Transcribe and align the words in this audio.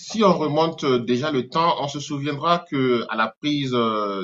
Si 0.00 0.22
on 0.22 0.32
remonte 0.38 0.84
déjà 0.84 1.32
le 1.32 1.48
temps, 1.48 1.74
on 1.82 1.88
se 1.88 1.98
souviendra 1.98 2.64
que 2.70 3.04
à 3.08 3.16
la 3.16 3.34
prise 3.40 3.76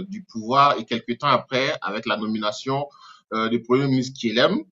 du 0.09 0.23
pouvoir 0.23 0.79
et 0.79 0.85
quelques 0.85 1.19
temps 1.19 1.29
après, 1.29 1.77
avec 1.83 2.07
la 2.07 2.17
nomination 2.17 2.87
du 3.51 3.61
premier 3.61 3.89
ministre 3.89 4.17
Kielem, 4.19 4.65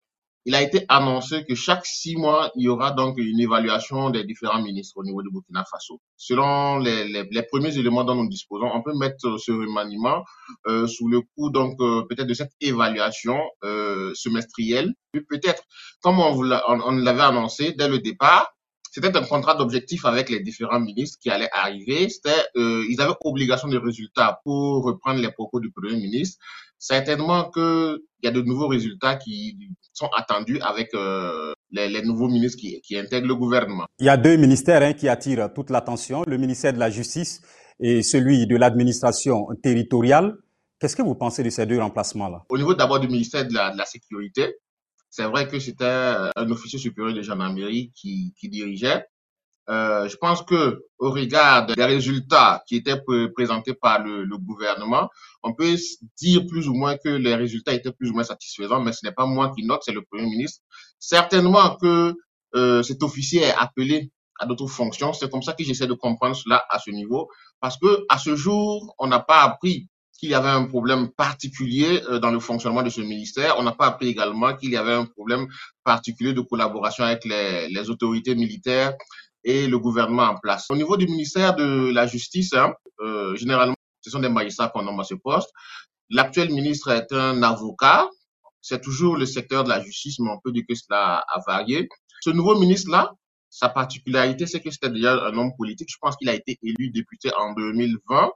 il 0.44 0.54
a 0.54 0.62
été 0.62 0.84
annoncé 0.88 1.44
que 1.44 1.54
chaque 1.54 1.86
six 1.86 2.16
mois, 2.16 2.50
il 2.56 2.64
y 2.64 2.68
aura 2.68 2.90
donc 2.90 3.16
une 3.18 3.38
évaluation 3.38 4.10
des 4.10 4.24
différents 4.24 4.60
ministres 4.60 4.96
au 4.96 5.04
niveau 5.04 5.22
du 5.22 5.30
Burkina 5.30 5.64
Faso. 5.64 6.00
Selon 6.16 6.78
les, 6.78 7.42
premiers 7.50 7.78
éléments 7.78 8.02
dont 8.04 8.16
nous 8.16 8.28
disposons, 8.28 8.68
on 8.72 8.82
peut 8.82 8.94
mettre 8.94 9.38
ce 9.38 9.52
remaniement 9.52 10.24
euh, 10.66 10.86
sous 10.86 11.08
le 11.08 11.20
coup 11.20 11.50
donc 11.50 11.80
euh, 11.80 12.02
peut-être 12.08 12.26
de 12.26 12.34
cette 12.34 12.52
évaluation 12.60 13.40
euh, 13.64 14.12
semestrielle. 14.14 14.92
Peut-être, 15.12 15.62
comme 16.02 16.18
on 16.18 16.42
l'avait 16.42 17.22
annoncé 17.22 17.72
dès 17.72 17.88
le 17.88 17.98
départ, 17.98 18.52
c'était 18.92 19.16
un 19.16 19.22
contrat 19.22 19.54
d'objectif 19.54 20.04
avec 20.04 20.28
les 20.28 20.40
différents 20.40 20.78
ministres 20.78 21.18
qui 21.18 21.30
allaient 21.30 21.48
arriver. 21.52 22.10
C'était, 22.10 22.44
euh, 22.56 22.84
ils 22.90 23.00
avaient 23.00 23.14
obligation 23.24 23.68
de 23.68 23.78
résultats 23.78 24.40
pour 24.44 24.84
reprendre 24.84 25.18
les 25.18 25.32
propos 25.32 25.60
du 25.60 25.72
premier 25.72 25.96
ministre. 25.96 26.38
Certainement 26.78 27.50
qu'il 27.50 28.00
y 28.22 28.26
a 28.26 28.30
de 28.30 28.42
nouveaux 28.42 28.68
résultats 28.68 29.16
qui 29.16 29.56
sont 29.94 30.10
attendus 30.14 30.60
avec 30.60 30.92
euh, 30.92 31.54
les, 31.70 31.88
les, 31.88 32.02
nouveaux 32.02 32.28
ministres 32.28 32.60
qui, 32.60 32.82
qui, 32.82 32.98
intègrent 32.98 33.28
le 33.28 33.34
gouvernement. 33.34 33.86
Il 33.98 34.04
y 34.04 34.10
a 34.10 34.18
deux 34.18 34.36
ministères 34.36 34.82
hein, 34.82 34.92
qui 34.92 35.08
attirent 35.08 35.50
toute 35.54 35.70
l'attention, 35.70 36.24
le 36.26 36.36
ministère 36.36 36.74
de 36.74 36.78
la 36.78 36.90
Justice 36.90 37.40
et 37.80 38.02
celui 38.02 38.46
de 38.46 38.56
l'administration 38.56 39.46
territoriale. 39.62 40.36
Qu'est-ce 40.78 40.96
que 40.96 41.02
vous 41.02 41.14
pensez 41.14 41.42
de 41.42 41.48
ces 41.48 41.64
deux 41.64 41.78
remplacements-là? 41.78 42.42
Au 42.50 42.58
niveau 42.58 42.74
d'abord 42.74 43.00
du 43.00 43.08
ministère 43.08 43.46
de 43.46 43.54
la, 43.54 43.70
de 43.70 43.78
la 43.78 43.86
Sécurité, 43.86 44.56
c'est 45.12 45.24
vrai 45.24 45.46
que 45.46 45.58
c'était 45.60 45.84
un 45.84 46.50
officier 46.50 46.78
supérieur 46.78 47.14
de 47.14 47.20
gendarmerie 47.20 47.92
qui, 47.94 48.32
qui 48.40 48.48
dirigeait. 48.48 49.04
Euh, 49.68 50.08
je 50.08 50.16
pense 50.16 50.42
que 50.42 50.86
au 50.98 51.10
regard 51.10 51.66
des 51.66 51.84
résultats 51.84 52.64
qui 52.66 52.76
étaient 52.76 52.98
présentés 53.34 53.74
par 53.74 54.02
le, 54.02 54.24
le, 54.24 54.38
gouvernement, 54.38 55.10
on 55.42 55.52
peut 55.52 55.76
dire 56.16 56.46
plus 56.46 56.66
ou 56.66 56.72
moins 56.72 56.96
que 56.96 57.10
les 57.10 57.34
résultats 57.34 57.74
étaient 57.74 57.92
plus 57.92 58.10
ou 58.10 58.14
moins 58.14 58.24
satisfaisants, 58.24 58.80
mais 58.80 58.92
ce 58.92 59.04
n'est 59.04 59.12
pas 59.12 59.26
moi 59.26 59.52
qui 59.54 59.66
note, 59.66 59.82
c'est 59.84 59.92
le 59.92 60.02
Premier 60.02 60.24
ministre. 60.24 60.62
Certainement 60.98 61.76
que 61.76 62.14
euh, 62.54 62.82
cet 62.82 63.02
officier 63.02 63.42
est 63.42 63.54
appelé 63.54 64.10
à 64.38 64.46
d'autres 64.46 64.66
fonctions. 64.66 65.12
C'est 65.12 65.30
comme 65.30 65.42
ça 65.42 65.52
que 65.52 65.62
j'essaie 65.62 65.86
de 65.86 65.94
comprendre 65.94 66.34
cela 66.34 66.64
à 66.70 66.78
ce 66.78 66.90
niveau, 66.90 67.28
parce 67.60 67.76
que 67.76 68.06
à 68.08 68.16
ce 68.16 68.34
jour, 68.34 68.94
on 68.98 69.08
n'a 69.08 69.20
pas 69.20 69.42
appris 69.42 69.88
qu'il 70.22 70.30
y 70.30 70.34
avait 70.34 70.50
un 70.50 70.66
problème 70.66 71.10
particulier 71.10 72.00
euh, 72.08 72.20
dans 72.20 72.30
le 72.30 72.38
fonctionnement 72.38 72.84
de 72.84 72.90
ce 72.90 73.00
ministère. 73.00 73.56
On 73.58 73.64
n'a 73.64 73.72
pas 73.72 73.86
appris 73.86 74.06
également 74.06 74.54
qu'il 74.54 74.70
y 74.70 74.76
avait 74.76 74.92
un 74.92 75.04
problème 75.04 75.48
particulier 75.82 76.32
de 76.32 76.40
collaboration 76.42 77.02
avec 77.02 77.24
les, 77.24 77.90
autorités 77.90 78.36
militaires 78.36 78.94
et 79.42 79.66
le 79.66 79.80
gouvernement 79.80 80.22
en 80.22 80.36
place. 80.36 80.66
Au 80.70 80.76
niveau 80.76 80.96
du 80.96 81.06
ministère 81.06 81.56
de 81.56 81.90
la 81.92 82.06
Justice, 82.06 82.52
hein, 82.54 82.72
euh, 83.00 83.34
généralement, 83.34 83.74
ce 84.00 84.10
sont 84.10 84.20
des 84.20 84.28
magistrats 84.28 84.68
qu'on 84.68 84.84
nomme 84.84 85.00
à 85.00 85.04
ce 85.04 85.14
poste. 85.14 85.50
L'actuel 86.08 86.52
ministre 86.52 86.90
est 86.92 87.12
un 87.12 87.42
avocat. 87.42 88.08
C'est 88.60 88.80
toujours 88.80 89.16
le 89.16 89.26
secteur 89.26 89.64
de 89.64 89.70
la 89.70 89.82
justice, 89.82 90.20
mais 90.20 90.30
on 90.30 90.38
peut 90.38 90.52
dire 90.52 90.62
que 90.68 90.76
cela 90.76 91.24
a 91.26 91.40
varié. 91.48 91.88
Ce 92.20 92.30
nouveau 92.30 92.56
ministre-là, 92.56 93.10
sa 93.50 93.68
particularité, 93.68 94.46
c'est 94.46 94.60
que 94.60 94.70
c'était 94.70 94.90
déjà 94.90 95.14
un 95.14 95.36
homme 95.36 95.50
politique. 95.58 95.88
Je 95.90 95.98
pense 96.00 96.16
qu'il 96.16 96.28
a 96.28 96.34
été 96.34 96.60
élu 96.62 96.90
député 96.90 97.32
en 97.36 97.54
2020 97.54 98.30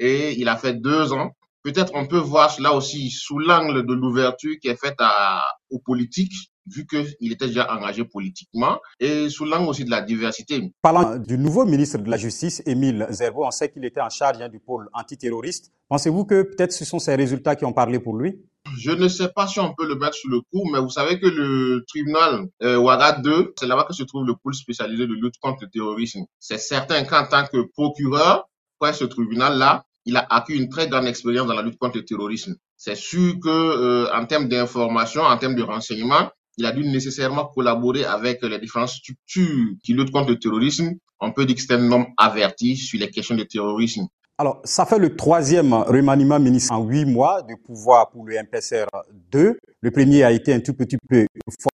et 0.00 0.32
il 0.40 0.48
a 0.48 0.56
fait 0.56 0.74
deux 0.74 1.12
ans. 1.12 1.30
Peut-être 1.62 1.92
on 1.94 2.06
peut 2.06 2.18
voir 2.18 2.50
cela 2.50 2.72
aussi 2.72 3.10
sous 3.10 3.38
l'angle 3.38 3.86
de 3.86 3.92
l'ouverture 3.92 4.56
qui 4.60 4.68
est 4.68 4.80
faite 4.80 4.96
à, 4.98 5.44
aux 5.70 5.78
politiques 5.78 6.50
vu 6.66 6.86
qu'il 6.86 7.32
était 7.32 7.48
déjà 7.48 7.72
engagé 7.72 8.04
politiquement, 8.04 8.78
et 9.00 9.28
sous 9.28 9.44
l'angle 9.44 9.68
aussi 9.68 9.84
de 9.84 9.90
la 9.90 10.02
diversité. 10.02 10.72
Parlant 10.82 11.16
du 11.16 11.36
nouveau 11.36 11.64
ministre 11.64 11.98
de 11.98 12.08
la 12.08 12.16
Justice, 12.16 12.62
Émile 12.66 13.06
Zerbo, 13.10 13.44
on 13.44 13.50
sait 13.50 13.70
qu'il 13.70 13.84
était 13.84 14.00
en 14.00 14.10
charge 14.10 14.40
hein, 14.40 14.48
du 14.48 14.60
pôle 14.60 14.88
antiterroriste. 14.92 15.72
Pensez-vous 15.88 16.24
que 16.24 16.42
peut-être 16.42 16.72
ce 16.72 16.84
sont 16.84 16.98
ces 16.98 17.14
résultats 17.14 17.56
qui 17.56 17.64
ont 17.64 17.72
parlé 17.72 17.98
pour 17.98 18.16
lui? 18.16 18.40
Je 18.78 18.90
ne 18.90 19.08
sais 19.08 19.30
pas 19.34 19.46
si 19.46 19.58
on 19.58 19.74
peut 19.74 19.88
le 19.88 19.96
mettre 19.96 20.14
sous 20.14 20.28
le 20.28 20.40
coup, 20.40 20.70
mais 20.70 20.80
vous 20.80 20.90
savez 20.90 21.18
que 21.18 21.26
le 21.26 21.82
tribunal 21.88 22.46
euh, 22.62 22.76
Ouaga 22.76 23.12
2, 23.12 23.54
c'est 23.58 23.66
là-bas 23.66 23.84
que 23.84 23.94
se 23.94 24.04
trouve 24.04 24.24
le 24.26 24.34
pôle 24.36 24.54
spécialisé 24.54 25.06
de 25.06 25.14
lutte 25.14 25.36
contre 25.40 25.60
le 25.62 25.70
terrorisme. 25.70 26.20
C'est 26.38 26.58
certain 26.58 27.04
qu'en 27.04 27.26
tant 27.26 27.46
que 27.46 27.66
procureur, 27.72 28.48
pour 28.78 28.94
ce 28.94 29.04
tribunal-là, 29.04 29.84
il 30.06 30.16
a 30.16 30.26
acquis 30.30 30.54
une 30.54 30.68
très 30.68 30.88
grande 30.88 31.06
expérience 31.06 31.46
dans 31.46 31.54
la 31.54 31.62
lutte 31.62 31.78
contre 31.78 31.98
le 31.98 32.04
terrorisme. 32.04 32.54
C'est 32.76 32.96
sûr 32.96 33.34
que 33.42 33.48
euh, 33.48 34.12
en 34.14 34.24
termes 34.26 34.48
d'information, 34.48 35.22
en 35.22 35.36
termes 35.36 35.54
de 35.54 35.62
renseignement, 35.62 36.30
il 36.56 36.66
a 36.66 36.72
dû 36.72 36.84
nécessairement 36.84 37.46
collaborer 37.46 38.04
avec 38.04 38.42
les 38.42 38.58
différentes 38.58 38.88
structures 38.88 39.74
qui 39.82 39.94
luttent 39.94 40.10
contre 40.10 40.30
le 40.30 40.38
terrorisme. 40.38 40.92
On 41.20 41.32
peut 41.32 41.44
dire 41.44 41.56
que 41.56 41.62
c'est 41.62 41.72
un 41.74 41.92
homme 41.92 42.06
averti 42.16 42.76
sur 42.76 42.98
les 42.98 43.10
questions 43.10 43.36
de 43.36 43.44
terrorisme. 43.44 44.06
Alors, 44.38 44.62
ça 44.64 44.86
fait 44.86 44.98
le 44.98 45.16
troisième 45.16 45.74
remaniement 45.74 46.40
ministre 46.40 46.72
en 46.72 46.82
huit 46.82 47.04
mois 47.04 47.42
de 47.42 47.54
pouvoir 47.54 48.08
pour 48.10 48.24
le 48.24 48.42
MPSR 48.42 48.86
2. 49.30 49.58
Le 49.82 49.90
premier 49.90 50.24
a 50.24 50.30
été 50.30 50.52
un 50.52 50.60
tout 50.60 50.74
petit 50.74 50.98
peu 51.08 51.26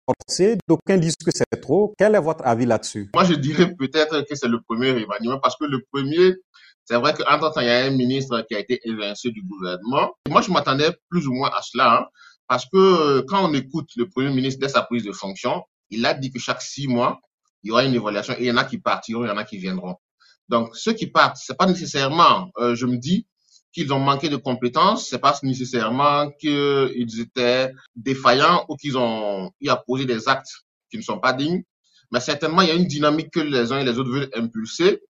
forcé. 0.05 0.59
D'aucuns 0.67 0.97
disent 0.97 1.15
que 1.15 1.31
c'est 1.33 1.59
trop. 1.59 1.95
Quel 1.97 2.13
est 2.13 2.19
votre 2.19 2.45
avis 2.45 2.67
là-dessus? 2.67 3.09
Moi, 3.15 3.23
je 3.23 3.33
dirais 3.33 3.73
peut-être 3.75 4.21
que 4.29 4.35
c'est 4.35 4.47
le 4.47 4.61
premier 4.61 4.91
remaniement 4.91 5.39
parce 5.39 5.55
que 5.55 5.65
le 5.65 5.83
premier, 5.91 6.35
c'est 6.83 6.97
vrai 6.97 7.15
qu'entre 7.15 7.51
temps, 7.51 7.61
il 7.61 7.67
y 7.67 7.71
a 7.71 7.85
un 7.85 7.89
ministre 7.89 8.45
qui 8.47 8.53
a 8.53 8.59
été 8.59 8.79
évincé 8.83 9.31
du 9.31 9.41
gouvernement. 9.41 10.11
moi, 10.29 10.41
je 10.43 10.51
m'attendais 10.51 10.91
plus 11.09 11.27
ou 11.27 11.33
moins 11.33 11.49
à 11.49 11.63
cela, 11.63 12.01
hein, 12.01 12.05
parce 12.47 12.65
que 12.65 12.77
euh, 12.77 13.23
quand 13.27 13.49
on 13.49 13.53
écoute 13.55 13.89
le 13.95 14.07
Premier 14.07 14.29
ministre 14.29 14.59
dès 14.59 14.69
sa 14.69 14.83
prise 14.83 15.03
de 15.03 15.11
fonction, 15.11 15.63
il 15.89 16.05
a 16.05 16.13
dit 16.13 16.29
que 16.29 16.37
chaque 16.37 16.61
six 16.61 16.87
mois, 16.87 17.19
il 17.63 17.69
y 17.69 17.71
aura 17.71 17.85
une 17.85 17.95
évaluation 17.95 18.35
et 18.35 18.41
il 18.41 18.45
y 18.45 18.51
en 18.51 18.57
a 18.57 18.65
qui 18.65 18.77
partiront, 18.77 19.25
il 19.25 19.29
y 19.29 19.31
en 19.31 19.37
a 19.37 19.45
qui 19.45 19.57
viendront. 19.57 19.95
Donc, 20.47 20.75
ceux 20.75 20.93
qui 20.93 21.07
partent, 21.07 21.37
c'est 21.37 21.57
pas 21.57 21.65
nécessairement, 21.65 22.51
euh, 22.59 22.75
je 22.75 22.85
me 22.85 22.97
dis, 22.97 23.25
qu'ils 23.75 23.91
ont 23.91 23.99
manqué 23.99 24.29
de 24.29 24.37
compétences, 24.37 25.09
c'est 25.09 25.19
pas 25.19 25.37
nécessairement 25.43 26.31
qu'ils 26.31 27.19
étaient 27.19 27.73
défaillants 27.95 28.65
ou 28.69 28.77
qu'ils 28.77 28.97
ont 28.97 29.51
eu 29.59 29.67
à 29.67 29.75
poser 29.75 30.05
des 30.05 30.29
actes 30.29 30.63
qui 30.89 30.97
ne 30.97 31.01
sont 31.01 31.19
pas 31.19 31.33
dignes, 31.33 31.61
mais 32.09 32.21
certainement 32.21 32.61
il 32.61 32.69
y 32.69 32.71
a 32.71 32.75
une 32.75 32.87
dynamique 32.87 33.31
que 33.31 33.41
les 33.41 33.73
uns 33.73 33.79
et 33.79 33.83
les 33.83 33.99
autres 33.99 34.11
veulent 34.11 34.29
impulser 34.33 35.01